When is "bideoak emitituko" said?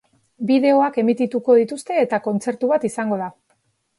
0.51-1.57